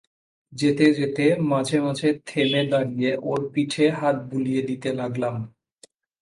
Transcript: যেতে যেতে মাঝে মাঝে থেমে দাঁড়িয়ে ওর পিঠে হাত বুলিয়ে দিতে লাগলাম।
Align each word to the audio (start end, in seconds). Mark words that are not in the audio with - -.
যেতে 0.53 0.85
যেতে 0.93 1.25
মাঝে 1.51 1.77
মাঝে 1.81 2.09
থেমে 2.27 2.61
দাঁড়িয়ে 2.69 3.11
ওর 3.23 3.41
পিঠে 3.53 3.85
হাত 3.91 4.17
বুলিয়ে 4.31 4.61
দিতে 4.61 4.89
লাগলাম। 4.93 5.35